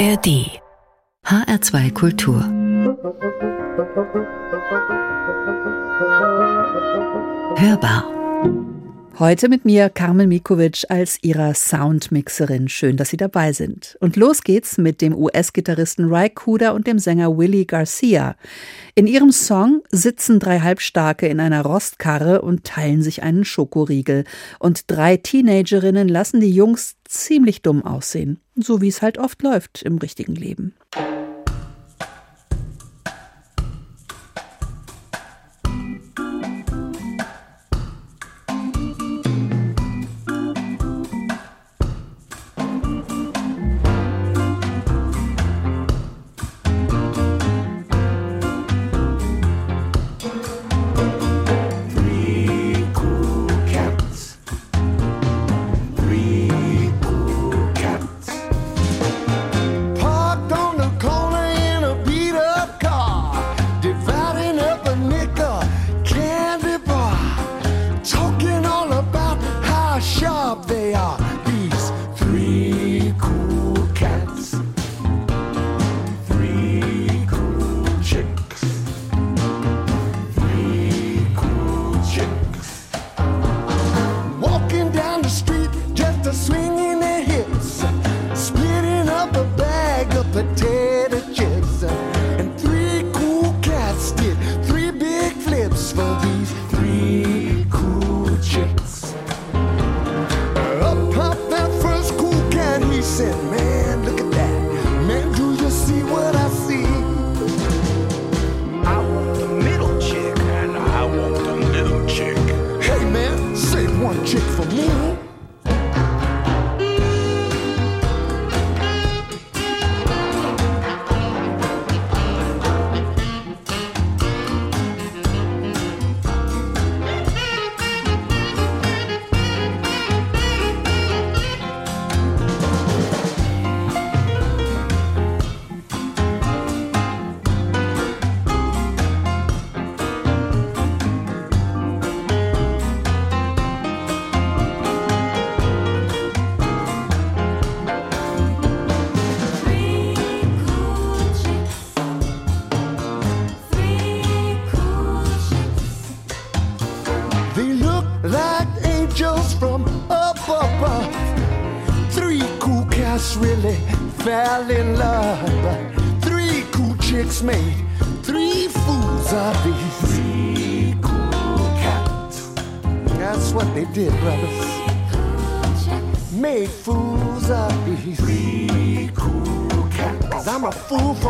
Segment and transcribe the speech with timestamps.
[0.00, 0.28] ARD
[1.26, 2.40] HR2 Kultur.
[7.56, 8.04] Hörbar
[9.20, 12.70] Heute mit mir Carmen Mikovic als ihrer Soundmixerin.
[12.70, 13.98] Schön, dass Sie dabei sind.
[14.00, 18.34] Und los geht's mit dem US-Gitarristen Ry Cooder und dem Sänger Willie Garcia.
[18.94, 24.24] In ihrem Song sitzen drei Halbstarke in einer Rostkarre und teilen sich einen Schokoriegel.
[24.58, 28.40] Und drei Teenagerinnen lassen die Jungs ziemlich dumm aussehen.
[28.54, 30.74] So wie es halt oft läuft im richtigen Leben.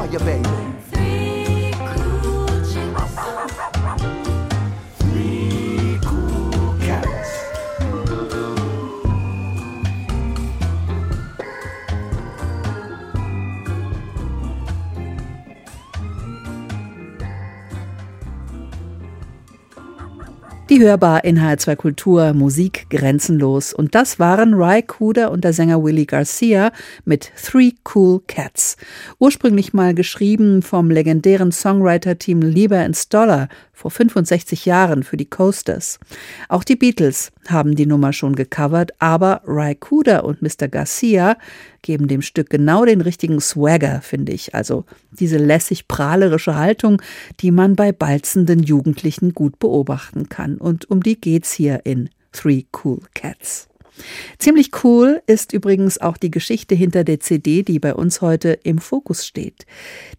[0.08, 0.49] Die
[20.80, 23.72] hörbar in HR2 Kultur, Musik grenzenlos.
[23.72, 26.72] Und das waren Ry Cooder und der Sänger Willie Garcia
[27.04, 28.76] mit Three Cool Cats.
[29.18, 33.48] Ursprünglich mal geschrieben vom legendären Songwriter-Team Lieber Stoller
[33.80, 35.98] vor 65 Jahren für die Coasters.
[36.50, 40.68] Auch die Beatles haben die Nummer schon gecovert, aber Ry Cooder und Mr.
[40.68, 41.38] Garcia
[41.80, 44.54] geben dem Stück genau den richtigen Swagger, finde ich.
[44.54, 47.00] Also diese lässig prahlerische Haltung,
[47.40, 50.58] die man bei balzenden Jugendlichen gut beobachten kann.
[50.58, 53.66] Und um die geht's hier in Three Cool Cats.
[54.38, 58.78] Ziemlich cool ist übrigens auch die Geschichte hinter der CD, die bei uns heute im
[58.78, 59.64] Fokus steht.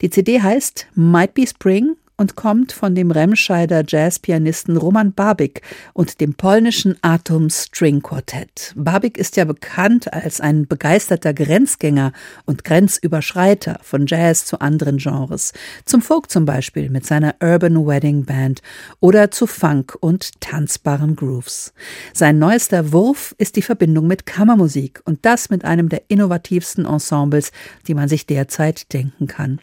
[0.02, 6.22] Die CD heißt Might Be Spring und kommt von dem Remscheider Jazzpianisten Roman Babik und
[6.22, 8.74] dem polnischen Atom String Quartett.
[8.76, 12.14] Babik ist ja bekannt als ein begeisterter Grenzgänger
[12.46, 15.53] und Grenzüberschreiter von Jazz zu anderen Genres,
[15.85, 18.62] zum Folk zum Beispiel mit seiner Urban Wedding Band
[19.00, 21.73] oder zu Funk und tanzbaren Grooves.
[22.14, 27.52] Sein neuester Wurf ist die Verbindung mit Kammermusik und das mit einem der innovativsten Ensembles,
[27.88, 29.59] die man sich derzeit denken kann.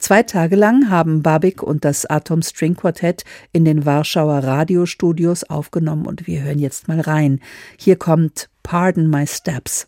[0.00, 6.06] Zwei Tage lang haben Babik und das Atom String Quartett in den Warschauer Radiostudios aufgenommen
[6.06, 7.40] und wir hören jetzt mal rein.
[7.76, 9.86] Hier kommt Pardon My Steps.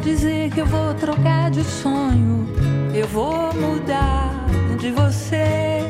[0.00, 2.48] Dizer que eu vou trocar de sonho,
[2.94, 4.46] eu vou mudar
[4.78, 5.80] de você.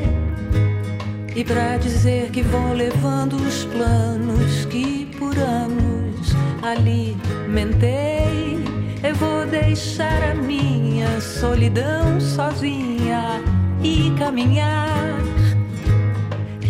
[1.35, 8.59] E pra dizer que vou levando os planos que por anos alimentei,
[9.01, 13.41] eu vou deixar a minha solidão sozinha
[13.81, 15.19] e caminhar.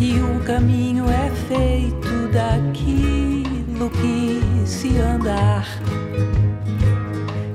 [0.00, 5.66] E o caminho é feito daquilo que se andar.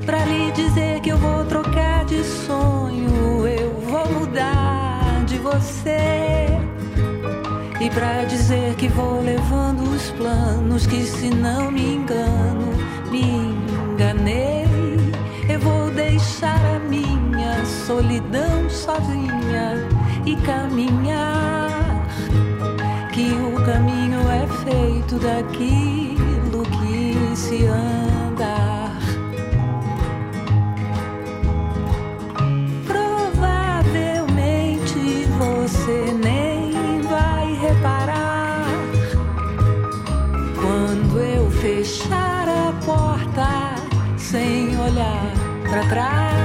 [0.07, 6.47] Pra lhe dizer que eu vou trocar de sonho, eu vou mudar de você.
[7.81, 12.71] E pra dizer que vou levando os planos, que se não me engano,
[13.11, 14.63] me enganei.
[15.49, 19.73] Eu vou deixar a minha solidão sozinha
[20.25, 22.07] e caminhar.
[23.11, 28.76] Que o caminho é feito daquilo que se anda.
[45.69, 46.36] Тра-тра.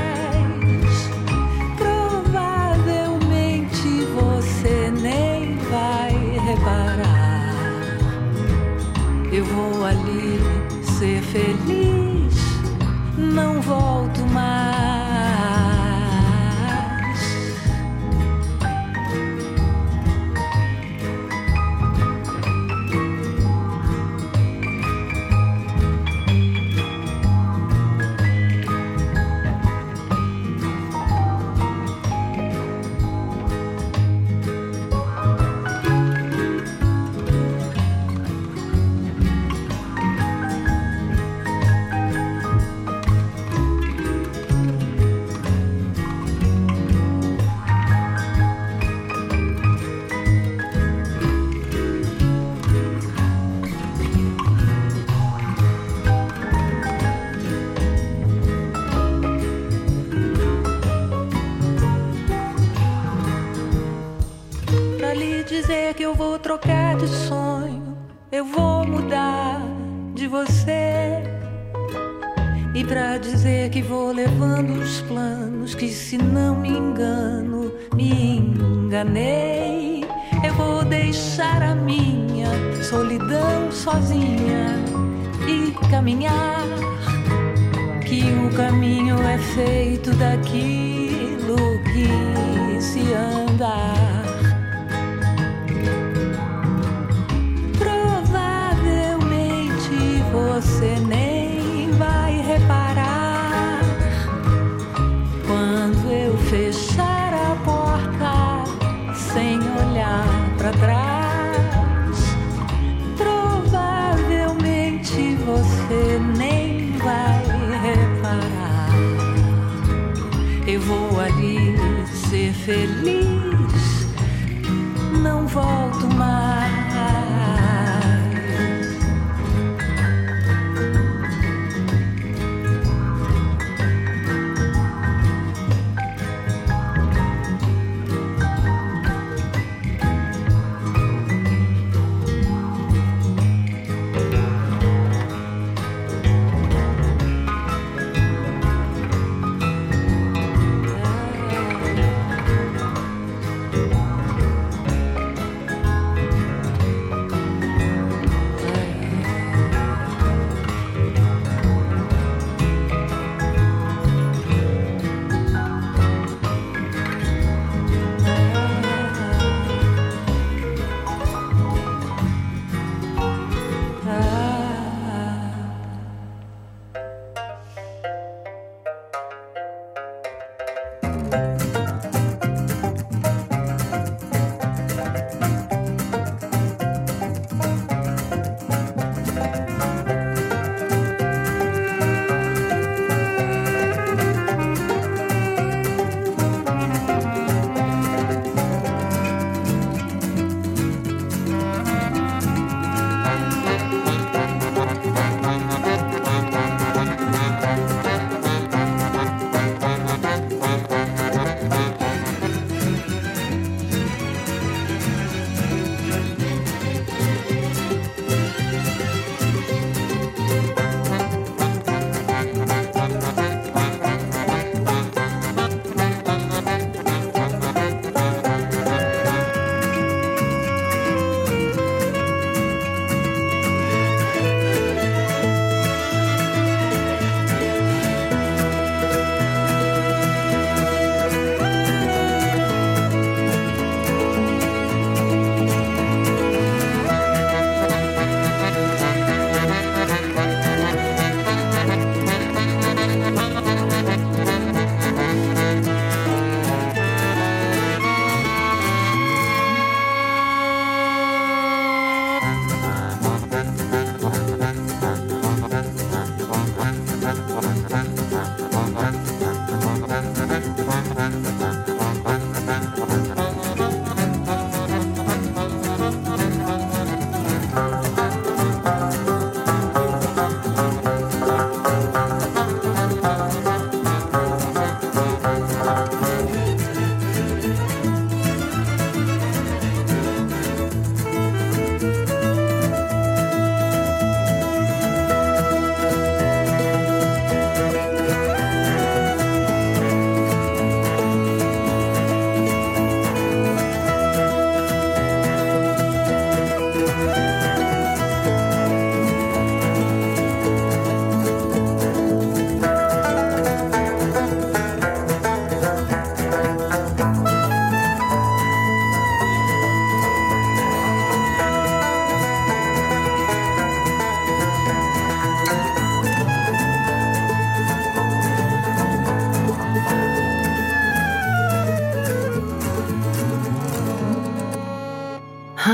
[67.02, 67.41] the song.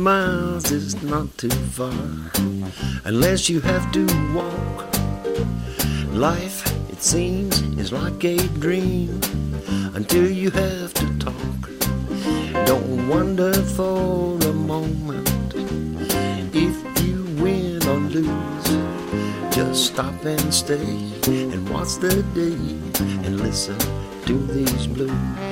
[0.00, 1.92] Miles is not too far
[3.04, 4.86] unless you have to walk.
[6.12, 9.20] Life, it seems, is like a dream
[9.94, 11.60] until you have to talk.
[12.66, 15.52] Don't wonder for a moment
[16.54, 19.54] if you win or lose.
[19.54, 22.56] Just stop and stay and watch the day
[23.26, 23.78] and listen
[24.24, 25.49] to these blues.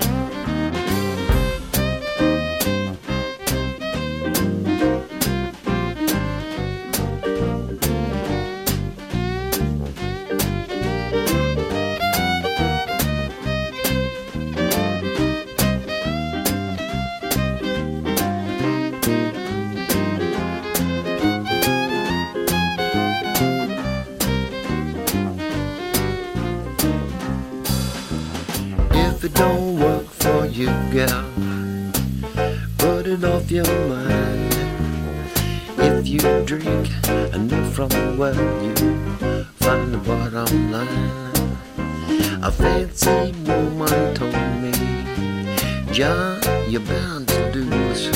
[45.98, 48.08] John, you're bound to lose.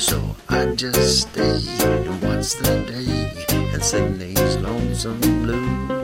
[0.00, 5.99] So I just stay and watch the day and sing these lonesome blues.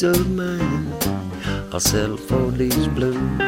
[0.00, 0.94] Of mind.
[1.70, 3.41] I'll settle for these blues.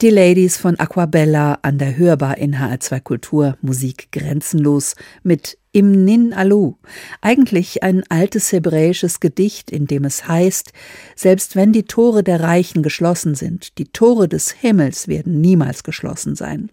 [0.00, 6.32] Die Ladies von Aquabella an der Hörbar in HR2 Kultur Musik grenzenlos mit Im Nin
[6.32, 6.74] Alu.
[7.20, 10.72] Eigentlich ein altes hebräisches Gedicht, in dem es heißt,
[11.16, 16.36] selbst wenn die Tore der Reichen geschlossen sind, die Tore des Himmels werden niemals geschlossen
[16.36, 16.70] sein.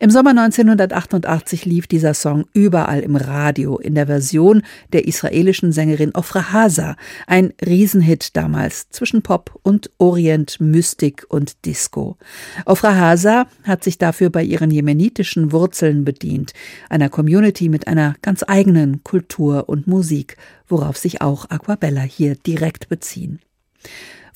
[0.00, 6.14] Im Sommer 1988 lief dieser Song überall im Radio in der Version der israelischen Sängerin
[6.14, 12.16] Ofra Haza, ein Riesenhit damals zwischen Pop und Orient, Mystik und Disco.
[12.64, 16.52] Ofra Haza hat sich dafür bei ihren jemenitischen Wurzeln bedient,
[16.88, 20.36] einer Community mit einer ganz eigenen Kultur und Musik,
[20.68, 23.40] worauf sich auch Aquabella hier direkt beziehen.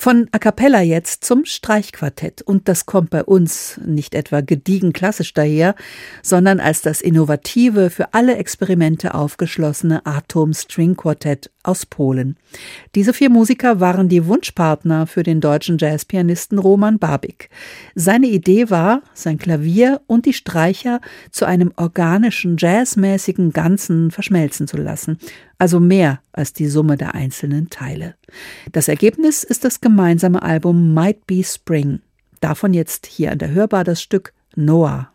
[0.03, 2.43] Von A cappella jetzt zum Streichquartett.
[2.43, 5.77] Und das kommt bei uns nicht etwa gediegen klassisch daher,
[6.25, 12.37] sondern als das innovative, für alle Experimente aufgeschlossene Atom String Quartett aus Polen.
[12.97, 17.49] Diese vier Musiker waren die Wunschpartner für den deutschen Jazzpianisten Roman Babik.
[17.95, 24.79] Seine Idee war, sein Klavier und die Streicher zu einem organischen, jazzmäßigen Ganzen verschmelzen zu
[24.79, 25.19] lassen,
[25.59, 28.15] also mehr als die Summe der einzelnen Teile.
[28.73, 32.01] Das Ergebnis ist das gemeinsame Album Might Be Spring.
[32.41, 35.12] Davon jetzt hier an der Hörbar das Stück Noah.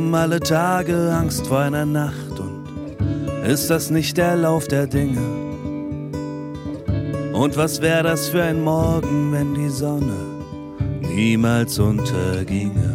[0.00, 2.64] Haben alle Tage Angst vor einer Nacht und
[3.46, 5.20] ist das nicht der Lauf der Dinge?
[7.34, 10.16] Und was wäre das für ein Morgen, wenn die Sonne
[11.02, 12.94] niemals unterginge?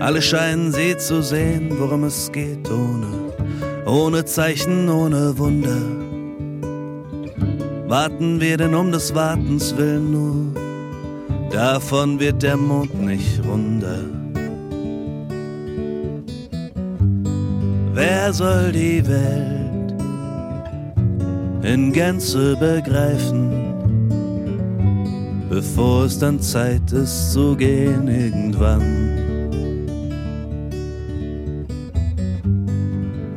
[0.00, 3.34] Alle scheinen sie zu sehen, worum es geht, ohne,
[3.84, 5.82] ohne Zeichen, ohne Wunder.
[7.86, 10.67] Warten wir denn um des Wartens willen nur?
[11.50, 14.04] Davon wird der Mond nicht runder.
[17.94, 19.94] Wer soll die Welt
[21.62, 23.50] in Gänze begreifen,
[25.50, 29.08] bevor es dann Zeit ist zu gehen irgendwann?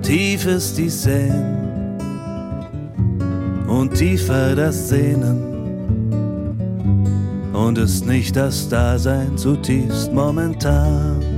[0.01, 1.97] Tief ist die Sehn
[3.67, 5.50] und tiefer das Sehnen
[7.61, 11.30] und ist nicht das Dasein zutiefst momentan.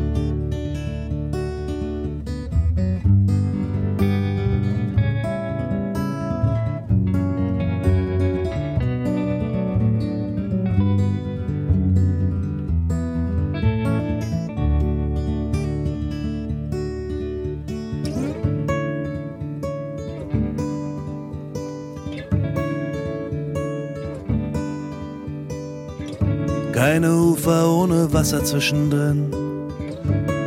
[28.23, 29.29] Wasser zwischendrin,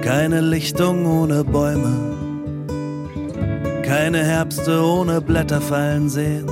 [0.00, 1.94] keine Lichtung ohne Bäume,
[3.82, 6.48] keine Herbste ohne Blätter fallen sehen,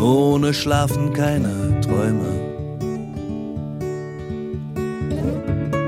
[0.00, 2.30] ohne Schlafen keine Träume.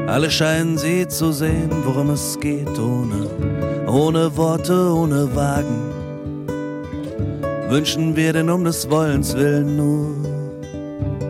[0.09, 3.29] Alle scheinen sie zu sehen, worum es geht, ohne,
[3.87, 5.83] ohne Worte, ohne Wagen.
[7.69, 10.09] Wünschen wir denn um des Wollens willen nur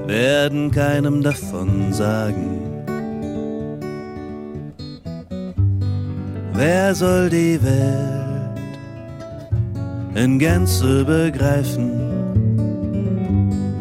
[0.07, 2.82] werden keinem davon sagen.
[6.55, 8.21] Wer soll die Welt
[10.15, 11.91] in Gänze begreifen,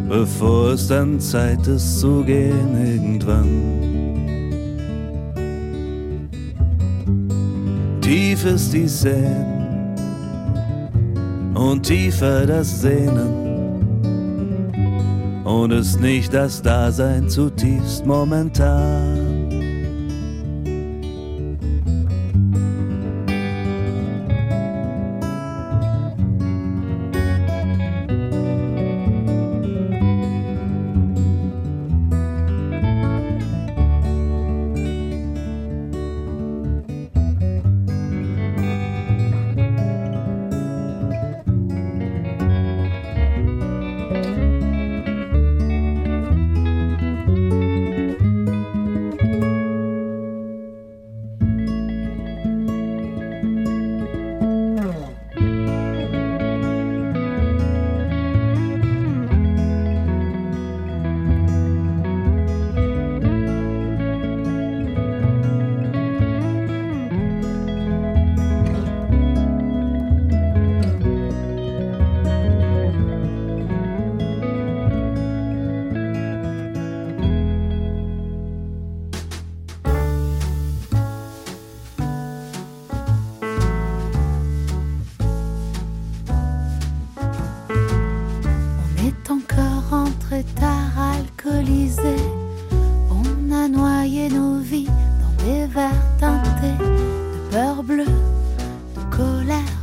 [0.08, 3.82] bevor es dann Zeit ist zu gehen irgendwann?
[8.00, 9.96] Tief ist die Sehn
[11.54, 13.42] und tiefer das Sehnen
[15.44, 19.41] und ist nicht das Dasein zutiefst momentan.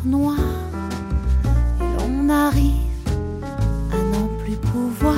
[0.08, 0.36] noir.
[1.80, 3.08] L'on arrive
[3.92, 5.16] à n'en plus pouvoir.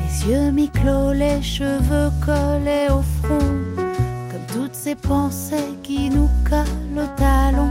[0.00, 3.52] Les yeux mi-clos, les cheveux collés au front.
[4.30, 7.70] Comme toutes ces pensées qui nous collent au talon.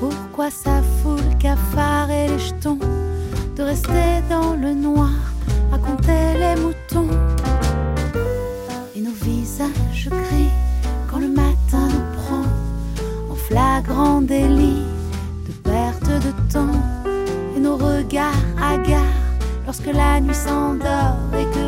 [0.00, 2.78] Pourquoi ça foule cafard et les jetons
[3.56, 5.10] de rester dans le noir
[5.72, 7.35] à compter les moutons?
[19.86, 21.65] que la nuit s'endort et que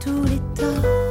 [0.00, 1.03] tous les torts.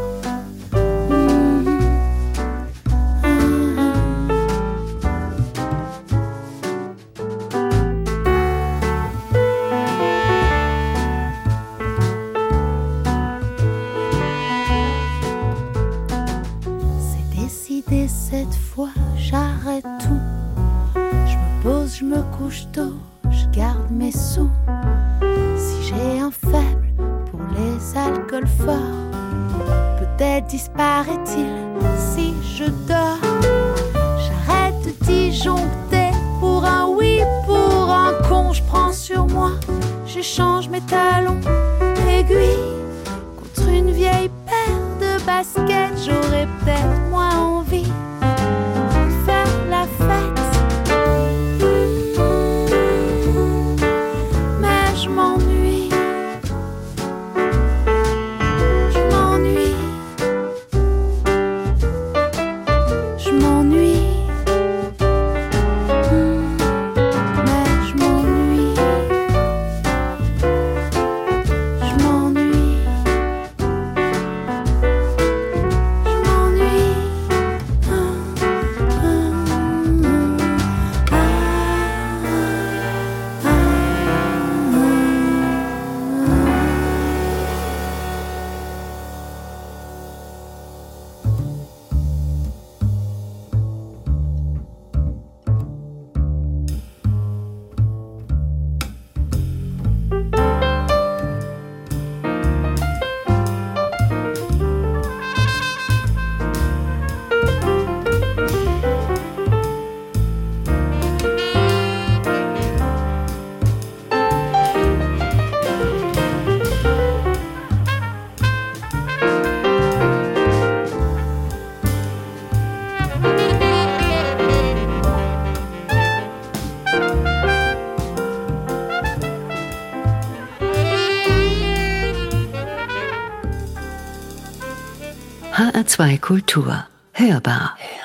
[135.94, 136.74] HR2 Kultur.
[137.14, 137.78] Hörbar.
[137.78, 138.03] Hörbar.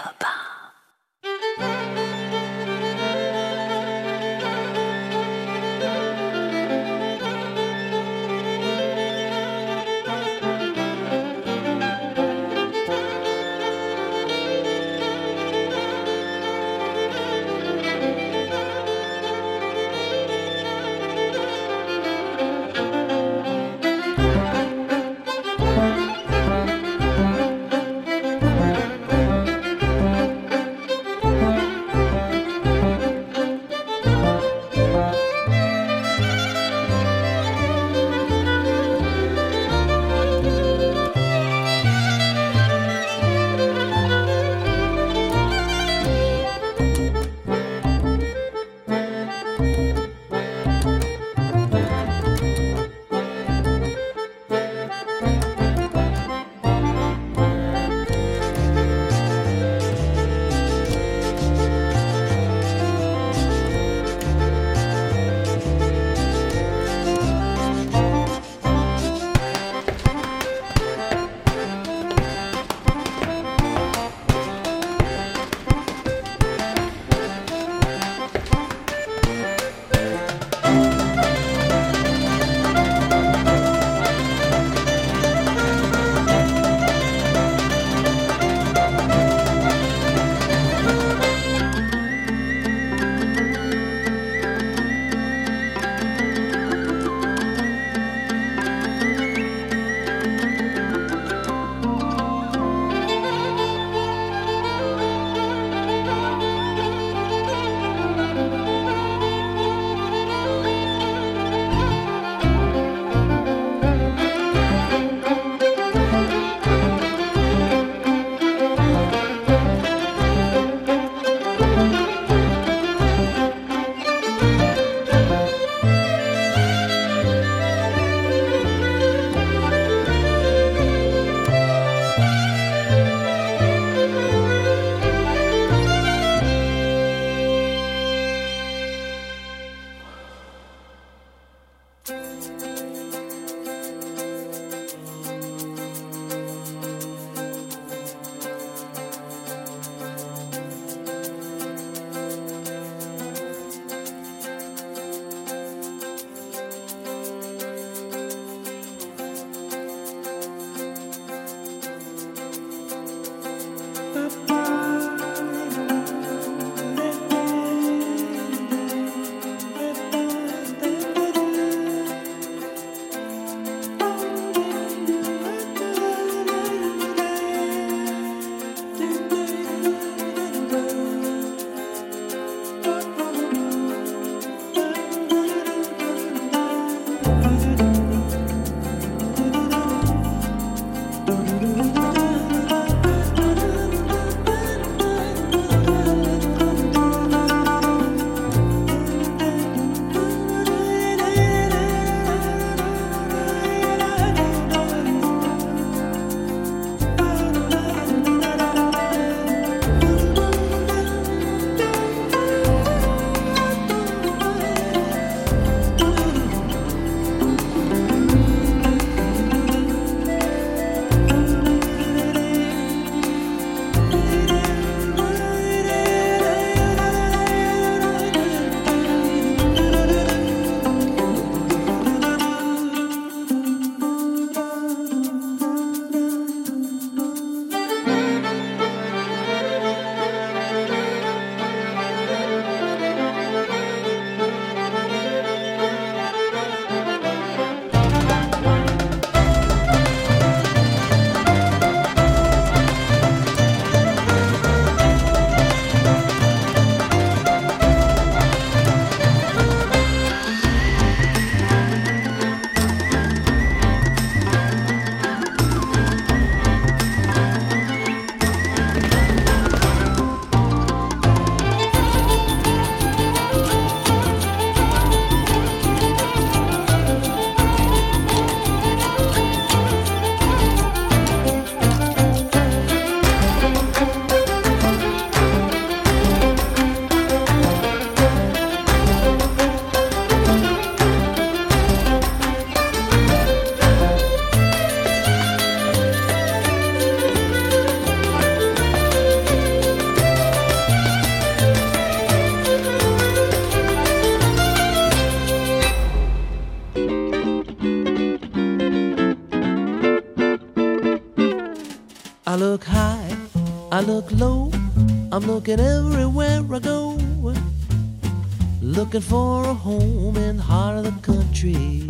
[319.08, 322.04] Looking for a home in the heart of the country.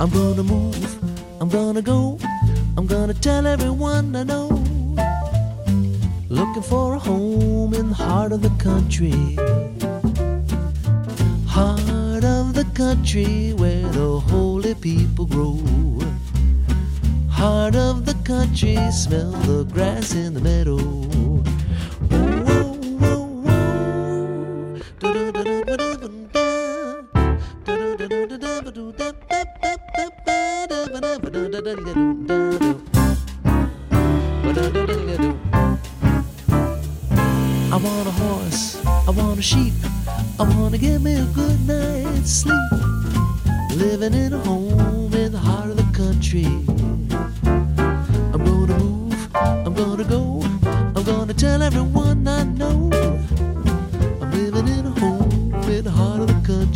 [0.00, 0.87] I'm gonna move,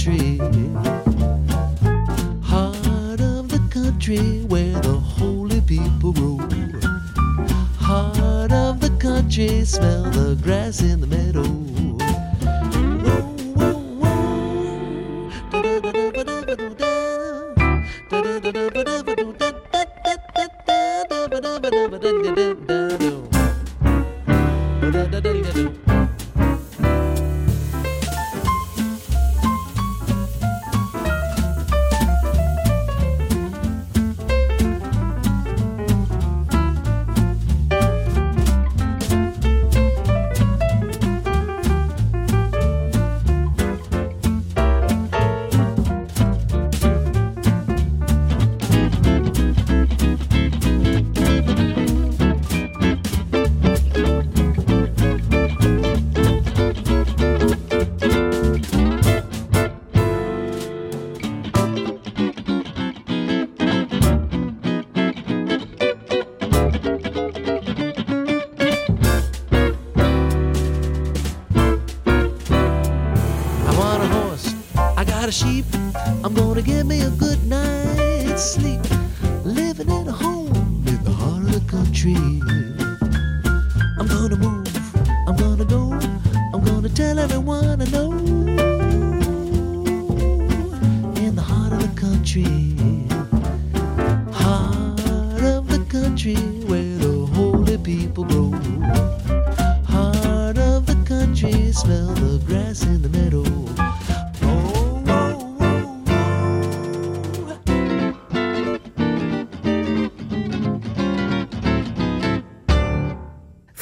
[0.04, 0.38] country.
[2.42, 6.38] Heart of the country where the holy people grow.
[7.78, 10.31] Heart of the country, smell the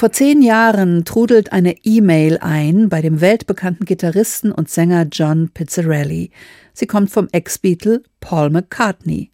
[0.00, 6.30] Vor zehn Jahren trudelt eine E-Mail ein bei dem weltbekannten Gitarristen und Sänger John Pizzarelli.
[6.72, 9.32] Sie kommt vom Ex-Beatle Paul McCartney.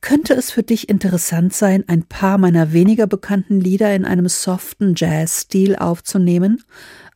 [0.00, 4.92] Könnte es für dich interessant sein, ein paar meiner weniger bekannten Lieder in einem soften
[4.94, 6.62] Jazz-Stil aufzunehmen?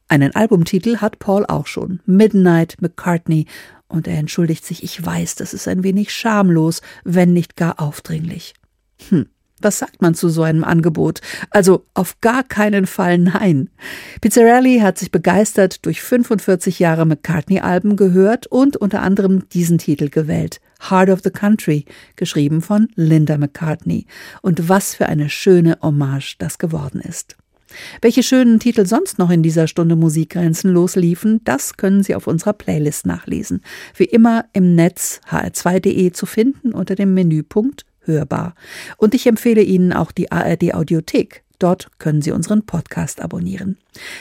[0.09, 3.47] Einen Albumtitel hat Paul auch schon, Midnight McCartney,
[3.89, 8.55] und er entschuldigt sich, ich weiß, das ist ein wenig schamlos, wenn nicht gar aufdringlich.
[9.09, 9.27] Hm.
[9.61, 11.21] Was sagt man zu so einem Angebot?
[11.51, 13.71] Also auf gar keinen Fall nein.
[14.21, 20.61] Pizzarelli hat sich begeistert durch 45 Jahre McCartney-Alben gehört und unter anderem diesen Titel gewählt.
[20.89, 24.07] Heart of the Country, geschrieben von Linda McCartney.
[24.43, 27.37] Und was für eine schöne Hommage das geworden ist.
[28.01, 32.27] Welche schönen Titel sonst noch in dieser Stunde Musik grenzenlos liefen, das können Sie auf
[32.27, 33.62] unserer Playlist nachlesen.
[33.95, 38.55] Wie immer im Netz hr2.de zu finden unter dem Menüpunkt Hörbar.
[38.97, 41.45] Und ich empfehle Ihnen auch die ARD Audiothek.
[41.59, 43.79] Dort können Sie unseren Podcast abonnieren.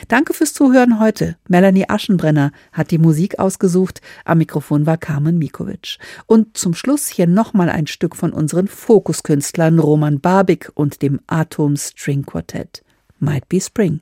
[0.07, 1.37] Danke fürs Zuhören heute.
[1.47, 4.01] Melanie Aschenbrenner hat die Musik ausgesucht.
[4.25, 5.99] Am Mikrofon war Carmen Mikovic.
[6.25, 11.77] Und zum Schluss hier nochmal ein Stück von unseren Fokuskünstlern Roman Barbik und dem Atom
[11.77, 12.83] String Quartett.
[13.19, 14.01] Might be Spring.